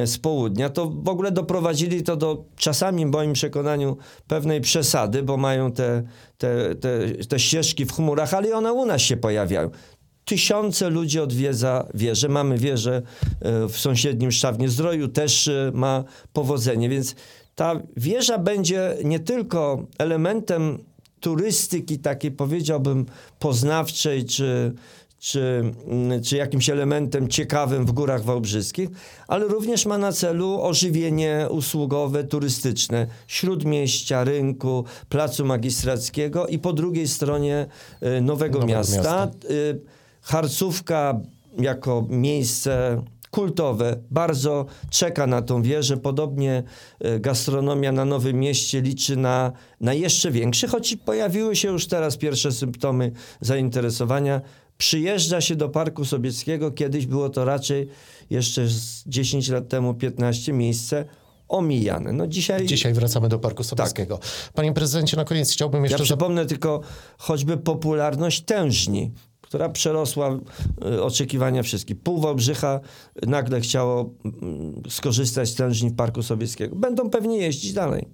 z 0.05 0.17
południa, 0.17 0.69
to 0.69 0.89
w 0.89 1.09
ogóle 1.09 1.31
doprowadzili 1.31 2.03
to 2.03 2.15
do 2.15 2.45
czasami 2.55 3.05
w 3.05 3.09
moim 3.09 3.33
przekonaniu 3.33 3.97
pewnej 4.27 4.61
przesady, 4.61 5.23
bo 5.23 5.37
mają 5.37 5.71
te, 5.71 6.03
te, 6.37 6.75
te, 6.75 6.99
te 7.29 7.39
ścieżki 7.39 7.85
w 7.85 7.93
chmurach, 7.93 8.33
ale 8.33 8.49
i 8.49 8.51
one 8.51 8.73
u 8.73 8.85
nas 8.85 9.01
się 9.01 9.17
pojawiają. 9.17 9.69
Tysiące 10.25 10.89
ludzi 10.89 11.19
odwiedza 11.19 11.87
wieżę. 11.93 12.29
Mamy 12.29 12.57
wieżę 12.57 13.01
e, 13.41 13.67
w 13.67 13.77
sąsiednim 13.77 14.31
Szczawnie 14.31 14.69
Zdroju, 14.69 15.07
też 15.07 15.47
e, 15.47 15.71
ma 15.73 16.03
powodzenie, 16.33 16.89
więc 16.89 17.15
ta 17.55 17.81
wieża 17.97 18.37
będzie 18.37 18.97
nie 19.03 19.19
tylko 19.19 19.83
elementem 19.97 20.77
turystyki 21.19 21.99
takiej 21.99 22.31
powiedziałbym 22.31 23.05
poznawczej, 23.39 24.25
czy, 24.25 24.73
czy, 25.27 25.73
mm, 25.87 26.23
czy 26.23 26.37
jakimś 26.37 26.69
elementem 26.69 27.27
ciekawym 27.27 27.85
w 27.85 27.91
Górach 27.91 28.23
Wałbrzyskich, 28.23 28.89
ale 29.27 29.45
również 29.45 29.85
ma 29.85 29.97
na 29.97 30.11
celu 30.11 30.61
ożywienie 30.61 31.47
usługowe, 31.49 32.23
turystyczne 32.23 33.07
śródmieścia, 33.27 34.23
rynku, 34.23 34.85
placu 35.09 35.45
magistrackiego 35.45 36.47
i 36.47 36.59
po 36.59 36.73
drugiej 36.73 37.07
stronie 37.07 37.67
y, 38.03 38.21
Nowego, 38.21 38.59
Nowego 38.59 38.65
Miasta. 38.65 38.95
Miasta. 38.95 39.31
Y, 39.49 39.81
Harcówka 40.21 41.19
jako 41.59 42.05
miejsce 42.09 43.01
kultowe 43.31 43.97
bardzo 44.11 44.65
czeka 44.89 45.27
na 45.27 45.41
tą 45.41 45.61
wieżę. 45.61 45.97
Podobnie 45.97 46.63
y, 47.05 47.19
gastronomia 47.19 47.91
na 47.91 48.05
Nowym 48.05 48.39
Mieście 48.39 48.81
liczy 48.81 49.17
na, 49.17 49.51
na 49.81 49.93
jeszcze 49.93 50.31
większy, 50.31 50.67
choć 50.67 50.95
pojawiły 51.05 51.55
się 51.55 51.67
już 51.67 51.87
teraz 51.87 52.17
pierwsze 52.17 52.51
symptomy 52.51 53.11
zainteresowania. 53.41 54.41
Przyjeżdża 54.77 55.41
się 55.41 55.55
do 55.55 55.69
Parku 55.69 56.05
Sobieckiego, 56.05 56.71
kiedyś 56.71 57.05
było 57.05 57.29
to 57.29 57.45
raczej 57.45 57.89
jeszcze 58.29 58.67
z 58.67 59.03
10 59.07 59.49
lat 59.49 59.69
temu 59.69 59.93
15 59.93 60.53
miejsce 60.53 61.05
omijane. 61.47 62.13
No 62.13 62.27
dzisiaj, 62.27 62.65
Dzisiaj 62.65 62.93
wracamy 62.93 63.29
do 63.29 63.39
Parku 63.39 63.63
Sobieskiego. 63.63 64.19
Panie 64.53 64.73
prezydencie, 64.73 65.17
na 65.17 65.25
koniec 65.25 65.51
chciałbym 65.53 65.83
ja 65.83 65.89
jeszcze... 65.89 66.03
zap- 66.03 66.07
przypomnę 66.07 66.45
tylko 66.45 66.81
choćby 67.17 67.57
popularność 67.57 68.41
tężni, 68.41 69.11
która 69.47 69.69
przerosła 69.69 70.39
y, 70.85 71.03
oczekiwania 71.03 71.63
wszystkich. 71.63 71.99
Pół 71.99 72.21
Wałbrzycha 72.21 72.79
nagle 73.27 73.61
chciało 73.61 74.09
mm, 74.25 74.81
skorzystać 74.89 75.49
z 75.49 75.55
tężni 75.55 75.89
w 75.89 75.95
Parku 75.95 76.23
Sowieckiego. 76.23 76.75
Będą 76.75 77.09
pewnie 77.09 77.37
jeździć 77.37 77.73
dalej. 77.73 78.07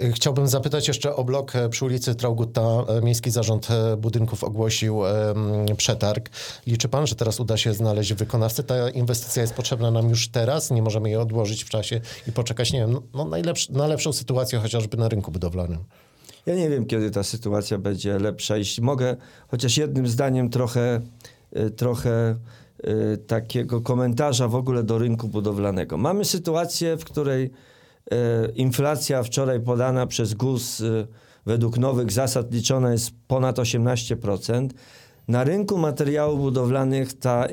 Y, 0.00 0.12
Chciałbym 0.12 0.48
zapytać 0.48 0.88
jeszcze 0.88 1.16
o 1.16 1.24
blok 1.24 1.56
e, 1.56 1.68
przy 1.68 1.84
ulicy 1.84 2.14
Traugutta. 2.14 2.62
E, 2.62 3.02
Miejski 3.02 3.30
Zarząd 3.30 3.70
e, 3.70 3.96
Budynków 3.96 4.44
ogłosił 4.44 5.00
przetarg. 5.76 6.30
Liczy 6.66 6.88
pan, 6.88 7.06
że 7.06 7.14
teraz 7.14 7.40
uda 7.40 7.56
się 7.56 7.74
znaleźć 7.74 8.12
wykonawcę? 8.12 8.62
Ta 8.62 8.90
inwestycja 8.90 9.42
jest 9.42 9.54
potrzebna 9.54 9.90
nam 9.90 10.08
już 10.08 10.28
teraz, 10.28 10.70
nie 10.70 10.82
możemy 10.82 11.08
jej 11.08 11.18
odłożyć 11.18 11.64
w 11.64 11.68
czasie 11.68 12.00
i 12.28 12.32
poczekać, 12.32 12.72
nie 12.72 12.78
wiem, 12.78 12.92
no, 12.92 13.02
no 13.14 13.36
na 13.70 13.86
lepszą 13.86 14.12
sytuację 14.12 14.58
chociażby 14.58 14.96
na 14.96 15.08
rynku 15.08 15.32
budowlanym. 15.32 15.84
Ja 16.46 16.54
nie 16.54 16.70
wiem, 16.70 16.86
kiedy 16.86 17.10
ta 17.10 17.22
sytuacja 17.22 17.78
będzie 17.78 18.18
lepsza. 18.18 18.56
Jeśli 18.56 18.82
mogę, 18.82 19.16
chociaż 19.48 19.76
jednym 19.76 20.06
zdaniem 20.06 20.50
trochę, 20.50 21.00
y, 21.56 21.70
trochę 21.70 22.36
y, 22.84 23.18
takiego 23.26 23.80
komentarza 23.80 24.48
w 24.48 24.54
ogóle 24.54 24.82
do 24.82 24.98
rynku 24.98 25.28
budowlanego. 25.28 25.96
Mamy 25.96 26.24
sytuację, 26.24 26.96
w 26.96 27.04
której 27.04 27.44
y, 27.44 28.16
inflacja 28.54 29.22
wczoraj 29.22 29.60
podana 29.60 30.06
przez 30.06 30.34
GUS 30.34 30.82
według 31.46 31.78
nowych 31.78 32.12
zasad 32.12 32.52
liczona 32.52 32.92
jest 32.92 33.10
ponad 33.28 33.58
18%. 33.58 34.68
Na 35.28 35.44
rynku 35.44 35.78
materiałów 35.78 36.40
budowlanych 36.40 37.18
ta 37.18 37.48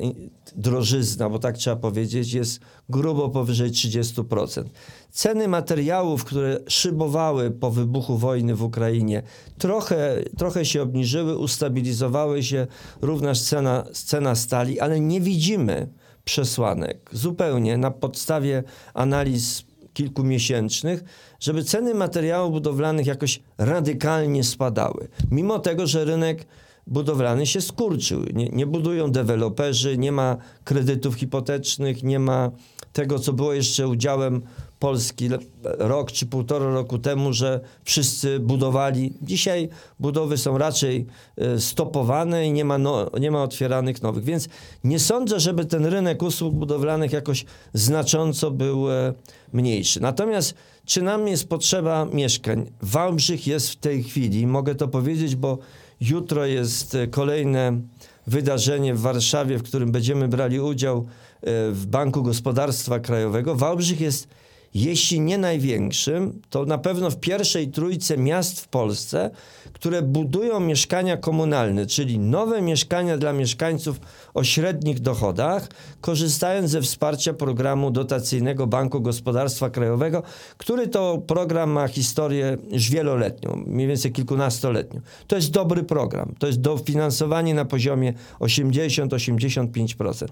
drożyzna, 0.56 1.28
bo 1.28 1.38
tak 1.38 1.56
trzeba 1.58 1.76
powiedzieć, 1.76 2.32
jest 2.32 2.60
grubo 2.88 3.28
powyżej 3.28 3.70
30%. 3.70 4.64
Ceny 5.10 5.48
materiałów, 5.48 6.24
które 6.24 6.60
szybowały 6.68 7.50
po 7.50 7.70
wybuchu 7.70 8.18
wojny 8.18 8.54
w 8.54 8.62
Ukrainie, 8.62 9.22
trochę, 9.58 10.22
trochę 10.38 10.64
się 10.64 10.82
obniżyły, 10.82 11.38
ustabilizowały 11.38 12.42
się, 12.42 12.66
również 13.02 13.42
cena, 13.42 13.84
cena 13.92 14.34
stali, 14.34 14.80
ale 14.80 15.00
nie 15.00 15.20
widzimy 15.20 15.88
przesłanek 16.24 17.10
zupełnie 17.12 17.78
na 17.78 17.90
podstawie 17.90 18.62
analiz 18.94 19.64
kilkumiesięcznych, 19.94 21.04
żeby 21.40 21.64
ceny 21.64 21.94
materiałów 21.94 22.52
budowlanych 22.52 23.06
jakoś 23.06 23.40
radykalnie 23.58 24.44
spadały. 24.44 25.08
Mimo 25.30 25.58
tego, 25.58 25.86
że 25.86 26.04
rynek 26.04 26.46
budowlany 26.86 27.46
się 27.46 27.60
skurczył. 27.60 28.24
Nie, 28.34 28.48
nie 28.48 28.66
budują 28.66 29.10
deweloperzy, 29.10 29.98
nie 29.98 30.12
ma 30.12 30.36
kredytów 30.64 31.14
hipotecznych, 31.14 32.02
nie 32.02 32.18
ma 32.18 32.50
tego, 32.92 33.18
co 33.18 33.32
było 33.32 33.52
jeszcze 33.52 33.88
udziałem 33.88 34.42
Polski 34.78 35.28
rok 35.62 36.12
czy 36.12 36.26
półtora 36.26 36.66
roku 36.66 36.98
temu, 36.98 37.32
że 37.32 37.60
wszyscy 37.84 38.40
budowali. 38.40 39.14
Dzisiaj 39.22 39.68
budowy 39.98 40.38
są 40.38 40.58
raczej 40.58 41.06
e, 41.36 41.60
stopowane 41.60 42.46
i 42.46 42.52
nie 42.52 42.64
ma, 42.64 42.78
no, 42.78 43.10
nie 43.20 43.30
ma 43.30 43.42
otwieranych 43.42 44.02
nowych. 44.02 44.24
Więc 44.24 44.48
nie 44.84 44.98
sądzę, 44.98 45.40
żeby 45.40 45.64
ten 45.64 45.86
rynek 45.86 46.22
usług 46.22 46.54
budowlanych 46.54 47.12
jakoś 47.12 47.44
znacząco 47.74 48.50
był 48.50 48.90
e, 48.90 49.14
mniejszy. 49.52 50.00
Natomiast 50.00 50.54
czy 50.84 51.02
nam 51.02 51.28
jest 51.28 51.48
potrzeba 51.48 52.04
mieszkań? 52.04 52.70
Wałbrzych 52.82 53.46
jest 53.46 53.70
w 53.70 53.76
tej 53.76 54.02
chwili, 54.02 54.46
mogę 54.46 54.74
to 54.74 54.88
powiedzieć, 54.88 55.36
bo 55.36 55.58
jutro 56.00 56.46
jest 56.46 56.94
e, 56.94 57.06
kolejne 57.06 57.80
wydarzenie 58.26 58.94
w 58.94 59.00
Warszawie, 59.00 59.58
w 59.58 59.62
którym 59.62 59.92
będziemy 59.92 60.28
brali 60.28 60.60
udział 60.60 60.98
e, 60.98 61.70
w 61.70 61.86
Banku 61.86 62.22
Gospodarstwa 62.22 63.00
Krajowego. 63.00 63.54
Wałbrzych 63.54 64.00
jest, 64.00 64.28
jeśli 64.74 65.20
nie 65.20 65.38
największym, 65.38 66.40
to 66.50 66.64
na 66.64 66.78
pewno 66.78 67.10
w 67.10 67.20
pierwszej 67.20 67.68
trójce 67.68 68.16
miast 68.16 68.60
w 68.60 68.68
Polsce, 68.68 69.30
które 69.72 70.02
budują 70.02 70.60
mieszkania 70.60 71.16
komunalne, 71.16 71.86
czyli 71.86 72.18
nowe 72.18 72.62
mieszkania 72.62 73.18
dla 73.18 73.32
mieszkańców 73.32 74.00
o 74.34 74.44
średnich 74.44 75.00
dochodach, 75.00 75.68
korzystając 76.00 76.70
ze 76.70 76.80
wsparcia 76.82 77.32
programu 77.32 77.90
dotacyjnego 77.90 78.66
Banku 78.66 79.00
Gospodarstwa 79.00 79.70
Krajowego, 79.70 80.22
który 80.56 80.88
to 80.88 81.18
program 81.26 81.70
ma 81.70 81.88
historię 81.88 82.56
już 82.70 82.90
wieloletnią, 82.90 83.62
mniej 83.66 83.86
więcej 83.86 84.12
kilkunastoletnią. 84.12 85.00
To 85.26 85.36
jest 85.36 85.50
dobry 85.50 85.82
program. 85.82 86.34
To 86.38 86.46
jest 86.46 86.60
dofinansowanie 86.60 87.54
na 87.54 87.64
poziomie 87.64 88.14
80-85%. 88.40 90.26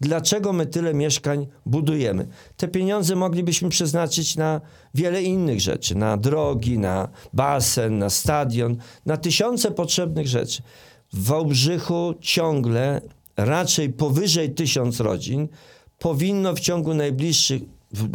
Dlaczego 0.00 0.52
my 0.52 0.66
tyle 0.66 0.94
mieszkań 0.94 1.46
budujemy? 1.66 2.26
Te 2.56 2.68
pieniądze 2.68 3.16
moglibyśmy 3.16 3.68
przeznaczyć 3.68 3.83
na 4.36 4.60
wiele 4.94 5.22
innych 5.22 5.60
rzeczy, 5.60 5.94
na 5.94 6.16
drogi, 6.16 6.78
na 6.78 7.08
basen, 7.32 7.98
na 7.98 8.10
stadion, 8.10 8.76
na 9.06 9.16
tysiące 9.16 9.70
potrzebnych 9.70 10.26
rzeczy. 10.26 10.62
W 11.12 11.24
Wałbrzychu 11.24 12.14
ciągle 12.20 13.00
raczej 13.36 13.92
powyżej 13.92 14.54
tysiąc 14.54 15.00
rodzin 15.00 15.48
powinno 15.98 16.54
w 16.54 16.60
ciągu 16.60 16.94
najbliższych 16.94 17.62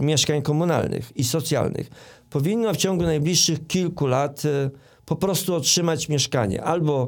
mieszkań 0.01 0.41
komunalnych 0.41 1.17
i 1.17 1.23
socjalnych 1.23 1.89
powinno 2.29 2.73
w 2.73 2.77
ciągu 2.77 3.03
najbliższych 3.03 3.67
kilku 3.67 4.07
lat 4.07 4.45
e, 4.45 4.69
po 5.05 5.15
prostu 5.15 5.55
otrzymać 5.55 6.09
mieszkanie 6.09 6.63
albo 6.63 7.07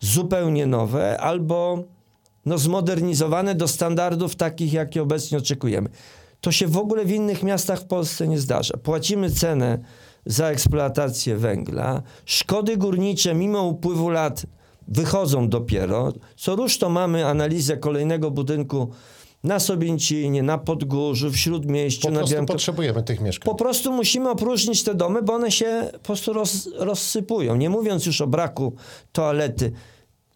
zupełnie 0.00 0.66
nowe, 0.66 1.20
albo 1.20 1.84
no, 2.46 2.58
zmodernizowane 2.58 3.54
do 3.54 3.68
standardów 3.68 4.36
takich, 4.36 4.72
jakie 4.72 5.02
obecnie 5.02 5.38
oczekujemy. 5.38 5.88
To 6.40 6.52
się 6.52 6.66
w 6.66 6.76
ogóle 6.76 7.04
w 7.04 7.10
innych 7.10 7.42
miastach 7.42 7.80
w 7.80 7.84
Polsce 7.84 8.28
nie 8.28 8.38
zdarza. 8.38 8.76
Płacimy 8.76 9.30
cenę 9.30 9.78
za 10.26 10.46
eksploatację 10.46 11.36
węgla. 11.36 12.02
Szkody 12.24 12.76
górnicze 12.76 13.34
mimo 13.34 13.62
upływu 13.62 14.10
lat 14.10 14.46
wychodzą 14.88 15.48
dopiero. 15.48 16.12
Co 16.36 16.56
rusz 16.56 16.78
to 16.78 16.88
mamy 16.88 17.26
analizę 17.26 17.76
kolejnego 17.76 18.30
budynku 18.30 18.90
na 19.44 19.60
Sobięcinie, 19.60 20.42
na 20.42 20.58
Podgórzu, 20.58 21.30
w 21.30 21.36
Śródmieściu, 21.36 22.02
Po 22.02 22.10
na 22.10 22.24
Bianko... 22.24 22.52
potrzebujemy 22.52 23.02
tych 23.02 23.20
mieszkań. 23.20 23.44
Po 23.44 23.54
prostu 23.54 23.92
musimy 23.92 24.30
opróżnić 24.30 24.82
te 24.82 24.94
domy, 24.94 25.22
bo 25.22 25.32
one 25.32 25.50
się 25.50 25.88
po 25.92 25.98
prostu 25.98 26.32
roz, 26.32 26.68
rozsypują. 26.76 27.56
Nie 27.56 27.70
mówiąc 27.70 28.06
już 28.06 28.20
o 28.20 28.26
braku 28.26 28.74
toalety, 29.12 29.72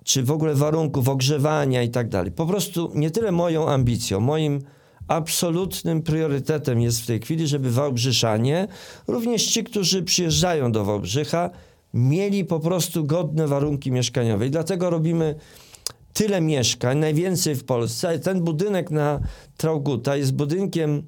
czy 0.05 0.23
w 0.23 0.31
ogóle 0.31 0.55
warunków 0.55 1.09
ogrzewania 1.09 1.83
i 1.83 1.88
tak 1.88 2.09
dalej. 2.09 2.33
Po 2.33 2.47
prostu 2.47 2.90
nie 2.95 3.11
tyle 3.11 3.33
moją 3.33 3.69
ambicją, 3.69 4.21
moim 4.21 4.61
absolutnym 5.09 6.03
priorytetem 6.03 6.81
jest 6.81 7.03
w 7.03 7.07
tej 7.07 7.21
chwili, 7.21 7.47
żeby 7.47 7.71
Wałbrzyszanie, 7.71 8.69
również 9.09 9.45
ci, 9.45 9.64
którzy 9.64 10.03
przyjeżdżają 10.03 10.73
do 10.73 10.85
Wałbrzycha, 10.85 11.51
mieli 11.95 12.45
po 12.45 12.61
prostu 12.61 13.05
godne 13.05 13.47
warunki 13.47 13.93
mieszkaniowe. 13.93 14.47
I 14.47 14.51
dlatego 14.51 14.90
robimy 14.90 15.35
tyle 16.12 16.40
mieszkań, 16.40 16.99
najwięcej 16.99 17.55
w 17.55 17.64
Polsce. 17.64 18.19
Ten 18.19 18.40
budynek 18.40 18.90
na 18.90 19.21
Trauguta 19.57 20.17
jest 20.17 20.33
budynkiem 20.33 21.03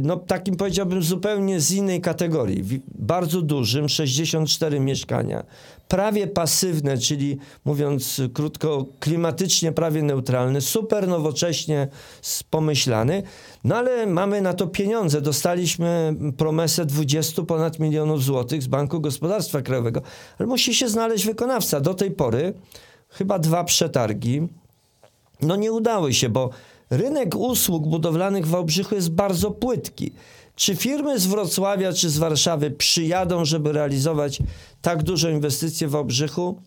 no 0.00 0.16
takim 0.16 0.56
powiedziałbym 0.56 1.02
zupełnie 1.02 1.60
z 1.60 1.72
innej 1.72 2.00
kategorii. 2.00 2.64
Bardzo 2.94 3.42
dużym, 3.42 3.88
64 3.88 4.80
mieszkania. 4.80 5.44
Prawie 5.88 6.26
pasywne, 6.26 6.98
czyli 6.98 7.38
mówiąc 7.64 8.20
krótko, 8.34 8.86
klimatycznie 9.00 9.72
prawie 9.72 10.02
neutralny, 10.02 10.60
super 10.60 11.08
nowocześnie 11.08 11.88
pomyślany. 12.50 13.22
No 13.64 13.76
ale 13.76 14.06
mamy 14.06 14.40
na 14.40 14.54
to 14.54 14.66
pieniądze. 14.66 15.20
Dostaliśmy 15.20 16.16
promesę 16.36 16.86
20 16.86 17.42
ponad 17.42 17.78
milionów 17.78 18.24
złotych 18.24 18.62
z 18.62 18.66
Banku 18.66 19.00
Gospodarstwa 19.00 19.62
Krajowego. 19.62 20.02
Ale 20.38 20.46
musi 20.46 20.74
się 20.74 20.88
znaleźć 20.88 21.26
wykonawca. 21.26 21.80
Do 21.80 21.94
tej 21.94 22.10
pory 22.10 22.54
chyba 23.08 23.38
dwa 23.38 23.64
przetargi 23.64 24.48
no 25.42 25.56
nie 25.56 25.72
udały 25.72 26.14
się, 26.14 26.28
bo 26.28 26.50
rynek 26.90 27.36
usług 27.36 27.86
budowlanych 27.86 28.46
w 28.46 28.50
Wałbrzychu 28.50 28.94
jest 28.94 29.10
bardzo 29.10 29.50
płytki. 29.50 30.12
Czy 30.54 30.76
firmy 30.76 31.18
z 31.18 31.26
Wrocławia 31.26 31.92
czy 31.92 32.10
z 32.10 32.18
Warszawy 32.18 32.70
przyjadą, 32.70 33.44
żeby 33.44 33.72
realizować 33.72 34.38
tak 34.82 35.02
dużą 35.02 35.28
inwestycję 35.28 35.88
w 35.88 35.90
Wałbrzychu? 35.90 36.60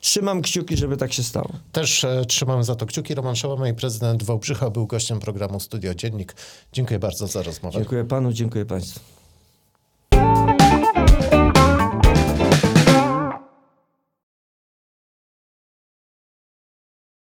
Trzymam 0.00 0.42
kciuki, 0.42 0.76
żeby 0.76 0.96
tak 0.96 1.12
się 1.12 1.22
stało. 1.22 1.50
Też 1.72 2.04
e, 2.04 2.24
trzymamy 2.24 2.64
za 2.64 2.74
to 2.74 2.86
kciuki. 2.86 3.14
Roman 3.14 3.36
Szołomej, 3.36 3.74
prezydent 3.74 4.22
Wałbrzycha, 4.22 4.70
był 4.70 4.86
gościem 4.86 5.20
programu 5.20 5.60
Studio 5.60 5.94
Dziennik. 5.94 6.34
Dziękuję 6.72 6.98
bardzo 6.98 7.26
za 7.26 7.42
rozmowę. 7.42 7.78
Dziękuję 7.78 8.04
panu, 8.04 8.32
dziękuję 8.32 8.66
państwu. 8.66 9.00